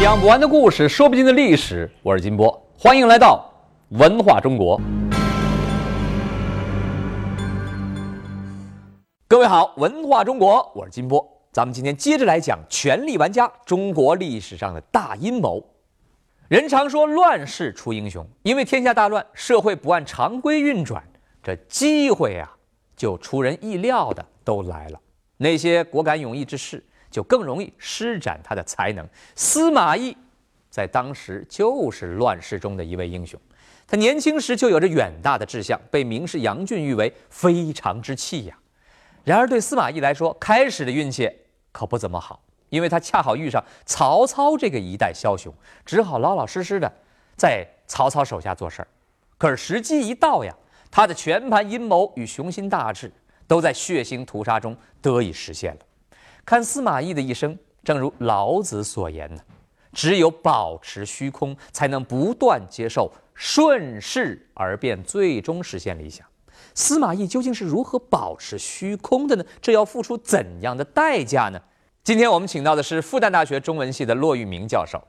[0.00, 1.88] 讲不完的故事，说不尽的历史。
[2.02, 3.48] 我是金波，欢迎来到
[3.90, 4.78] 文化中国。
[9.28, 11.24] 各位好，文化中国，我是金波。
[11.52, 15.64] 咱们今天接着来讲《权力玩家》中国历史上的大阴谋。
[16.48, 21.02] 人常说乱世出英雄，因为天下大乱，社会不按常规运转，
[21.42, 22.50] 这机会啊，
[22.96, 25.00] 就出人意料的都来了。
[25.36, 26.84] 那些果敢勇毅之士，
[27.14, 29.08] 就更容易施展他的才能。
[29.36, 30.16] 司马懿
[30.68, 33.38] 在当时就是乱世中的一位英雄，
[33.86, 38.58] 他年轻时就有着远大的志向，被名士杨俊誉为非常之气呀。
[39.22, 41.30] 然而对司马懿来说，开始的运气
[41.70, 42.40] 可不怎么好。
[42.70, 45.54] 因为他恰好遇上曹操这个一代枭雄，
[45.86, 46.92] 只好老老实实的
[47.36, 48.88] 在曹操手下做事儿。
[49.38, 50.52] 可是时机一到呀，
[50.90, 53.12] 他的全盘阴谋与雄心大志
[53.46, 55.80] 都在血腥屠杀中得以实现了。
[56.44, 59.40] 看司马懿的一生，正如老子所言呢
[59.92, 66.26] ：“只有保持虚空，才能不断接受顺势而变，最终实现理想。”
[66.74, 69.44] 司马懿究竟是如何保持虚空的呢？
[69.62, 71.60] 这要付出怎样的代价呢？
[72.02, 75.02] 今天我们请到的是复旦大学中文系的骆玉明教授。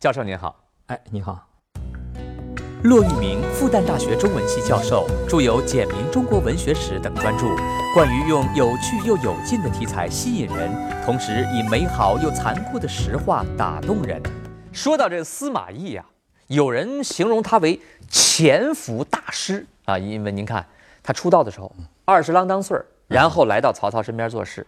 [0.00, 1.51] 教授您好，哎，你好。
[2.84, 7.46] 骆玉明，复旦大学中文系教授，著有《简明中国文学史》等专著，
[7.94, 10.68] 惯于用有趣又有劲的题材吸引人，
[11.04, 14.20] 同时以美好又残酷的实话打动人。
[14.72, 16.04] 说到这个司马懿啊，
[16.48, 20.66] 有人形容他为潜伏大师啊，因为您看
[21.04, 21.72] 他出道的时候
[22.04, 24.66] 二十郎当岁儿，然后来到曹操身边做事，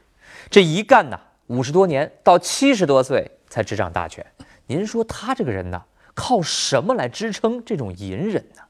[0.49, 1.19] 这一干呢。
[1.49, 4.25] 五十多年到七十多岁才执掌大权，
[4.69, 5.83] 您说他这个人呢，
[6.15, 8.63] 靠什么来支撑这种隐忍呢？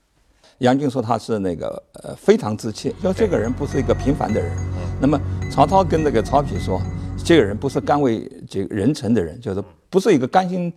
[0.58, 4.56] 杨俊说他是那个呃非常之切，说这个人不是一个平凡的人。
[5.00, 6.80] 那么曹操跟那个曹丕说，
[7.24, 10.72] 这个人不是甘为这个人臣的人，就是不是一个甘心。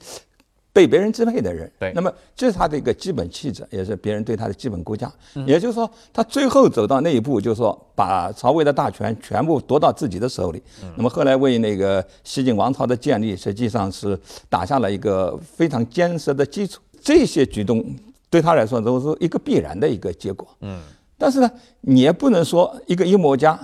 [0.77, 5.11] 被别人支配的人，对，那么这是他的一个基本气质，也是别人对他的基本估价。
[5.47, 10.61] 也就是说，他最后走到那一步，就是说把曹魏的大权全部夺到自己的手里。
[10.95, 14.15] 那么后来为那个西晋王朝的建立，实际上是
[14.49, 16.79] 打下了一个非常坚实的基础。
[17.01, 17.83] 这些举动
[18.29, 20.47] 对他来说都是一个必然的一个结果。
[20.61, 20.79] 嗯，
[21.17, 21.49] 但是呢，
[21.81, 23.59] 你也不能说一个阴谋家。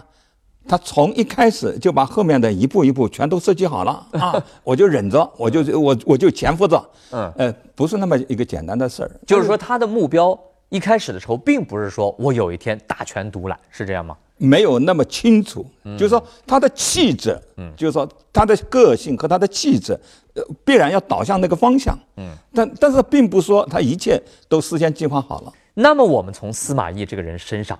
[0.67, 4.43] 他从一开始就把后面的一步一步全都设计好了啊！
[4.63, 9.11] 我就忍着，我就我我就潜伏着，嗯，呃，不是那么一个简单的事儿。
[9.27, 10.37] 就是说，他的目标
[10.69, 14.17] 一开始的时候，并不是说我有一天大权独揽，是这样吗？
[14.37, 15.65] 没有那么清楚。
[15.97, 19.93] 就是说，他的气质，嗯，就是说他的个性和他的气质，
[20.33, 21.97] 呃，必然要导向那个方向。
[22.17, 25.53] 嗯，但但是并不说他一切都事先计划好了。
[25.75, 27.77] 那么，我们从司马懿这个人身上，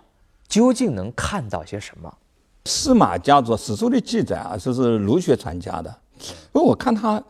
[0.48, 2.14] 究竟能看到些什么？
[2.66, 5.94] 司马家族史书的记载啊，说是儒学传家的。
[6.52, 7.22] 不过我看他，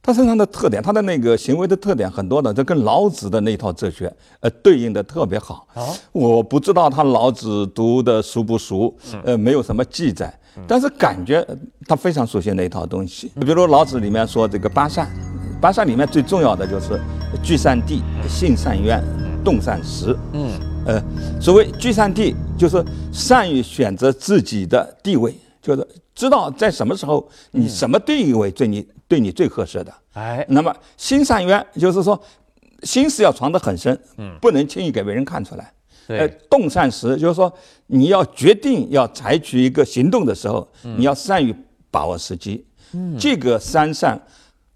[0.00, 5.66] 他身上的特点，他的那个行为的特点很多的，这跟老子的那套哲学呃对应的特别好。
[6.12, 10.32] 我不知道他老子读的熟不熟，呃，没有什么记载，
[10.68, 11.44] 但是感觉
[11.88, 13.32] 他非常熟悉那一套东西。
[13.40, 15.10] 比如老子里面说这个八善，
[15.60, 17.00] 八善里面最重要的就是
[17.42, 19.02] 聚善地、信善渊、
[19.44, 20.16] 动善时。
[20.32, 20.75] 嗯。
[20.86, 21.02] 呃，
[21.40, 29.92] 所谓居善地，就是善于选择自己的地位，就是知道在什么时候你什么地位对你对你最合适的。
[30.12, 32.20] 哎，那么心善渊，就是说
[32.84, 35.72] 心思要藏得很深，嗯，不能轻易给别人看出来。
[36.06, 37.52] 呃，动善时，就是说
[37.88, 41.52] 你要决定要采取一个行动的时候，你要善于
[41.90, 42.64] 把握时机。
[42.92, 44.20] 嗯，这个三善，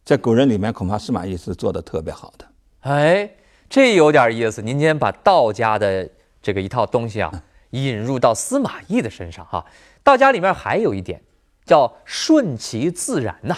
[0.04, 2.44] 在古人里面恐怕司马懿是做的特别好的。
[2.80, 3.30] 哎。
[3.70, 6.06] 这有点意思，您今天把道家的
[6.42, 7.30] 这个一套东西啊
[7.70, 9.64] 引入到司马懿的身上哈。
[10.02, 11.22] 道家里面还有一点
[11.64, 13.56] 叫顺其自然呐。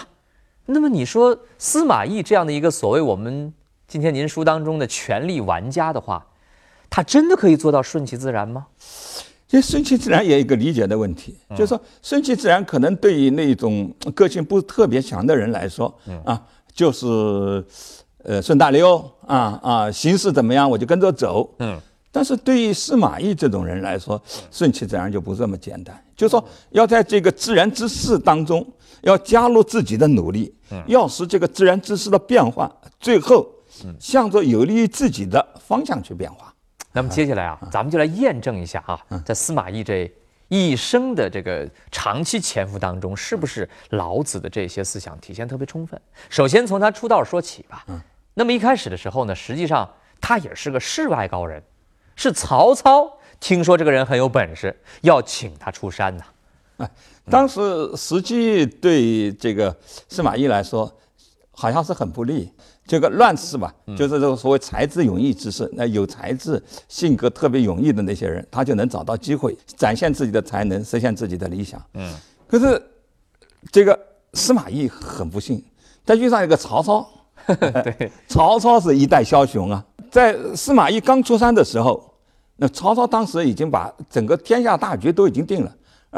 [0.66, 3.54] 那么你说司马懿这样的一个所谓我们
[3.88, 6.26] 今天您书当中的权力玩家的话，
[6.90, 8.66] 他真的可以做到顺其自然吗？
[9.48, 16.42] 这顺其自然也有一个理解的问题，就是说顺其自然可能对于那种个性不是特别强的人来说，啊，
[16.74, 17.64] 就是。
[18.24, 21.48] 呃，顺大溜啊啊，形势怎么样我就跟着走。
[21.58, 21.78] 嗯，
[22.10, 24.20] 但是对于司马懿这种人来说，
[24.50, 26.04] 顺其自然就不这么简单。
[26.16, 28.64] 就说要在这个自然之势当中，
[29.00, 30.54] 要加入自己的努力，
[30.86, 33.44] 要使这个自然之势的变化，最后
[33.98, 36.54] 向着有利于自己的方向去变化。
[36.92, 40.08] 那么接下来啊，咱们就来验证一下啊，在司马懿这
[40.48, 45.98] 一生的这个长期潜伏当中，是不是老子的这些思想体现特别充分？
[46.28, 47.84] 首先从他出道说起吧。
[48.32, 48.34] 嗯。
[48.34, 49.88] 那么一开始的时候呢，实际上
[50.20, 51.62] 他也是个世外高人，
[52.16, 56.24] 是曹操听说这个人很有本事，要请他出山呐。
[56.78, 56.90] 啊，
[57.28, 57.60] 当时
[57.96, 59.76] 实际对这个
[60.08, 60.90] 司马懿来说，
[61.50, 62.50] 好像是很不利。
[62.84, 71.80] 这个乱世嘛，就是这个所谓才智勇毅之士，那有才智、性格特别勇毅的那些人，他就能找到机会展现自己的才能，实现自己的理想。
[71.94, 72.12] 嗯，
[72.48, 72.82] 可是
[73.70, 73.98] 这个
[74.34, 75.64] 司马懿很不幸，
[76.04, 77.08] 他遇上一个曹操。
[77.84, 82.02] 对，曹操是一代枭雄啊，在司马懿刚出山的时候，
[82.56, 85.76] 那曹操当时已经把整个天下大局都已经定了。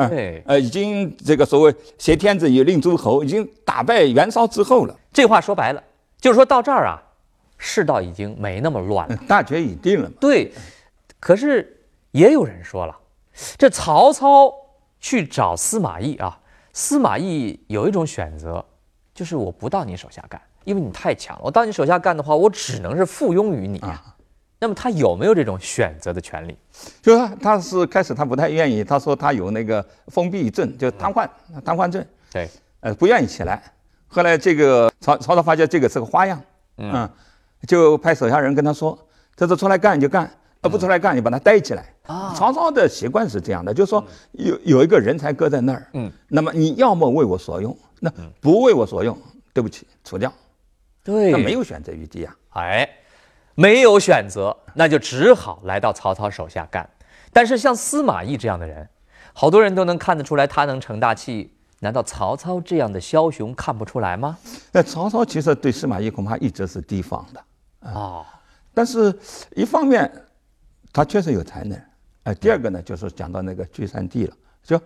[0.09, 4.97] 对，呃，已经这个所谓挟天子以令诸侯，已经打败袁绍之后了。
[5.13, 5.81] 这话说白了，
[6.21, 7.01] 就是说到这儿啊，
[7.59, 10.17] 世道已经没那么乱了，大局已定了嘛。
[10.21, 10.53] 对，
[11.21, 11.81] 可是
[12.11, 12.97] 也有人说了，
[13.57, 14.53] 这曹操
[14.99, 16.41] 去找司马懿啊，
[16.73, 18.65] 司马懿有一种选择，
[19.15, 21.43] 就是我不到你手下干，因为你太强了。
[21.45, 23.81] 我到你手下干的话，我只能是附庸于你。
[24.61, 26.57] 那么他有没有这种选择的权利？
[27.03, 31.29] 就是他，他是开始他不太愿意，他说他有那个封闭症，就瘫痪，
[31.65, 32.03] 瘫痪症。
[32.33, 32.49] 对，
[32.81, 33.63] 呃，不愿意起来。
[34.07, 36.41] 后来这个曹曹操发现这个是个花样，
[36.79, 37.07] 嗯，
[37.67, 38.99] 就派手下人跟他说
[39.37, 40.31] ：“他说出来干就干，
[40.63, 44.03] 呃，不出来干你把他逮起来。”啊，曹操的习惯是这样的，就是说
[44.33, 48.11] 有有一个人才搁在那儿，嗯，那么你要么为我所用，那
[48.41, 49.19] 不为我所用，
[49.53, 50.33] 对不起，除掉。
[51.05, 52.37] 对，那没有选择余地啊。
[52.55, 52.89] 哎。
[53.57, 56.91] 没有选择，那就只好来到曹操手下干。
[57.33, 58.89] 但是像司马懿这样的人，
[59.33, 61.55] 好多人都能看得出来，他能成大器。
[61.79, 64.37] 难道曹操这样的枭雄看不出来吗？
[64.73, 68.27] 那曹操其实对司马懿恐怕一直是提防的啊。
[68.75, 69.17] 但是，
[69.55, 70.11] 一方面
[70.93, 71.81] 他确实有才能，
[72.25, 74.81] 哎，第二个呢，就是讲到那个聚善地了，就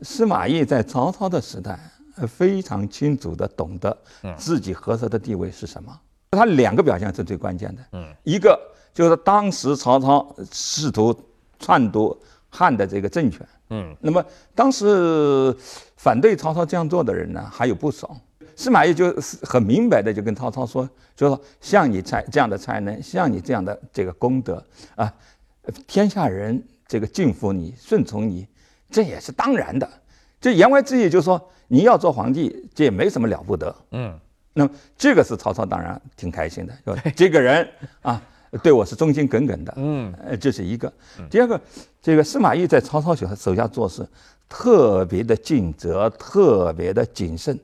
[0.00, 1.78] 司马懿在曹操的时代，
[2.26, 3.96] 非常清楚的懂得
[4.36, 5.98] 自己合适的地位是什么。
[6.32, 8.58] 他两个表现是最关键的，嗯，一个
[8.94, 11.14] 就是当时曹操试图
[11.58, 12.16] 篡夺
[12.48, 14.24] 汉的这个政权，嗯，那么
[14.54, 15.54] 当时
[15.96, 18.16] 反对曹操这样做的人呢还有不少，
[18.54, 19.12] 司马懿就
[19.42, 24.64] 很明白的就跟曹操说，就说像你才这样的才能，像你这样的这个功德
[24.94, 25.12] 啊，
[25.86, 28.46] 天下人这个敬服你、顺从你，
[28.88, 29.88] 这也是当然的。
[30.40, 34.18] 这言外之意就是说，你要做皇帝，这也没什么了不得，嗯。
[34.52, 37.66] 那么这个是曹操当然挺开心的， 说这个人
[38.02, 38.20] 啊
[38.64, 40.92] 对我是忠心耿耿的，嗯，呃，这是一个。
[41.30, 41.58] 第二个，
[42.02, 44.04] 这个司马懿在曹操手手下做事
[44.48, 47.56] 特别的尽责，特别的谨慎，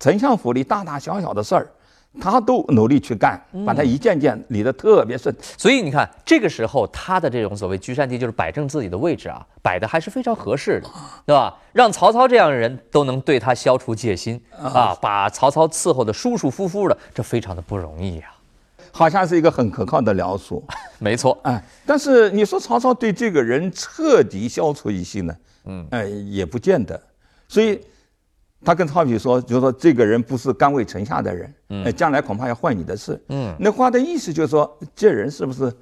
[0.00, 1.70] 丞相府里大大小小的事儿。
[2.20, 5.34] 他都努力去干，把他一件件理得特别顺。
[5.58, 10.88] 所以你看，这个时候他的这种所谓居善地，就是摆正自己的位置啊，摆的还是非常合适的，
[11.26, 11.56] 对吧？
[11.72, 18.26] 让曹操这样的人都能对他消除戒心啊，把曹操伺候的舒舒服服的，这非常的不容易呀。
[18.92, 20.62] 好像是一个很可靠的僚属，
[21.00, 21.36] 没错。
[21.42, 25.36] 哎，但是你说曹操对这个人彻底消除疑心呢？
[25.64, 27.00] 嗯，哎，也不见得。
[27.48, 27.80] 所以。
[28.64, 35.72] 他跟曹丕说，就是说这个人不是甘为臣下的人，嗯，将来恐怕要坏你的事，嗯，那话的意思就是说，这人是不是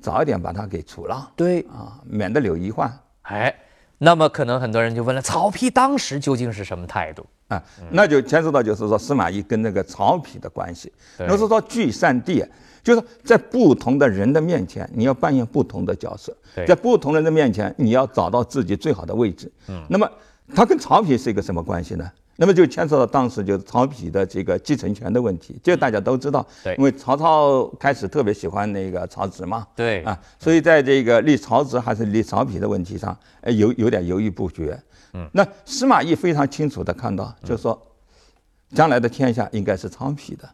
[0.00, 1.30] 早一点把他给除了？
[1.34, 2.92] 对啊，免得留遗患。
[3.22, 3.54] 哎，
[3.98, 7.26] 那么可能很多人就问了，曹丕当时究竟是什么态度？
[7.48, 10.92] 啊，那就牵涉到就是说司马懿跟那个曹丕的关系。
[11.18, 12.44] 那是说聚散地，
[12.82, 19.50] 就是在不同的人的面前，你要扮演不同的角色，在不同人的面前，你要找到自己最好的位置。
[19.68, 20.10] 嗯，那么
[20.54, 22.10] 他跟曹丕是一个什么关系呢？
[22.38, 26.46] 那么就牵涉到当时就是曹丕的这个继承权的问题，这个大家都知道。
[26.62, 29.66] 对，因为曹操开始特别喜欢那个曹植嘛。
[29.74, 30.02] 对。
[30.02, 34.78] 啊，所以在这个立曹植还是立曹丕的问题上，呃，有有点犹豫不决。
[35.14, 35.26] 嗯。
[35.32, 37.80] 那司马懿非常清楚的看到，就是说，
[38.74, 40.46] 将来的天下应该是曹丕的，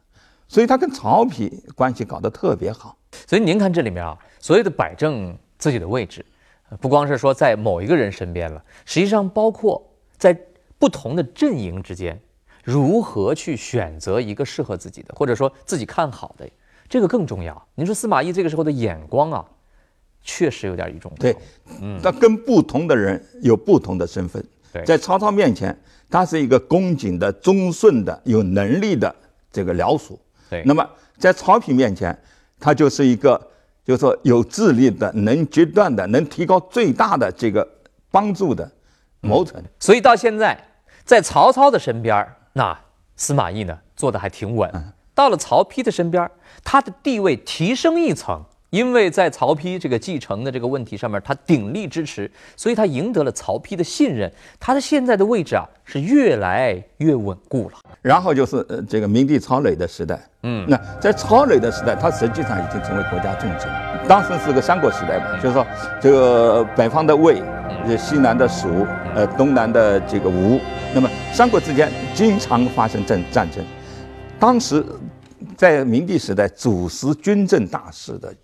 [0.46, 2.96] 所以他跟曹丕关系搞得特别好。
[3.26, 6.24] 所以您看这里面啊，所谓的摆正自己的位置，
[6.80, 9.84] 不光是说在某一个人身边了，实际上包括
[10.16, 10.32] 在。
[10.82, 12.20] 不同的阵营之间，
[12.64, 16.44] 如何去选择一个适合自己的，或者说自己看好的，
[16.88, 17.68] 这个更重要。
[17.76, 19.46] 您说司马懿这个时候的眼光啊，
[20.24, 21.18] 确实有点与众不同。
[21.18, 21.36] 对，
[21.80, 24.44] 嗯，他跟不同的人有不同的身份。
[24.72, 25.72] 对，在曹操面前，
[26.10, 29.14] 他是一个恭谨的、忠顺的、有能力的
[29.52, 30.18] 这个僚属。
[30.50, 30.84] 对，那么
[31.16, 32.18] 在曹丕面前，
[32.58, 33.40] 他就是一个，
[33.84, 37.64] 就是说有智力的、能决断的、能提高最大的这个
[38.10, 38.68] 帮助的
[39.20, 39.62] 谋臣。
[39.78, 40.60] 所以到现在。
[41.04, 42.78] 在曹操的身边那
[43.16, 44.92] 司马懿呢，做的还挺稳。
[45.14, 46.30] 到了曹丕的身边
[46.64, 54.32] 他的地位提升一层，因为在曹丕这个继承的这个问题上面，他鼎力支持，所以他赢得了曹丕的信任。
[54.58, 57.78] 他的现在的位置啊，是越来越稳固了。
[58.00, 63.70] 然后就是呃，这个明帝曹磊的时代，嗯，那在曹磊的时代，他实际上已经成为国家重臣。
[64.08, 65.66] 当时是个三国时代嘛，就是说
[66.00, 67.42] 这个北方的魏，
[67.98, 70.58] 西南的蜀，呃，东南的这个吴。
[70.94, 73.62] 那么三国之间经常发生战战争，
[74.38, 74.82] 当时
[75.58, 78.34] 在明帝时代主持军政大事的，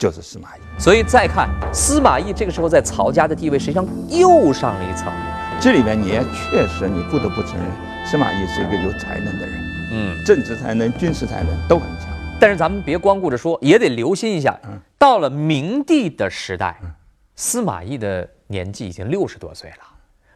[0.00, 0.60] 就是司马懿。
[0.78, 5.12] 所以再看司马懿这个时候在曹家的地位，实际上又上了一层。
[5.60, 7.66] 这里面你也确实，你不得不承认，
[8.06, 9.54] 司马懿是一个有才能的人，
[9.92, 12.08] 嗯，政治才能、军事才能都很强。
[12.40, 14.58] 但是咱们别光顾着说，也得留心一下。
[14.96, 16.80] 到了明帝的时代，
[17.36, 19.76] 司马懿的年纪已经六十多岁了。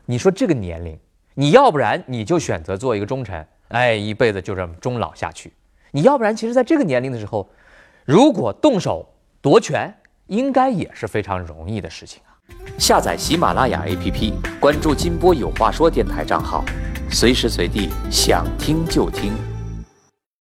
[0.05, 0.99] 你说这个年龄，
[1.33, 5.49] 你要不然你就选择做一个忠臣，哎，一辈子就这么终老下去；
[5.93, 7.49] 你要不然，其实在这个年龄的时候，
[8.05, 9.09] 如果动手
[9.45, 9.95] 夺权，
[10.29, 12.33] 应该也是非常容易的事情啊。
[12.79, 16.65] 下载喜马拉雅 APP，关注金波有话说电台账号，
[17.11, 19.35] 随时随地想听就听。